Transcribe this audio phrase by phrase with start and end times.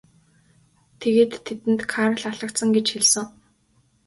[0.99, 3.25] Тэгээд тэдэнд Карл алагдсан гэж хэлсэн.